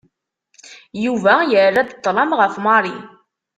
[1.05, 2.97] Yuba yerra-d ṭlem ɣef Mary.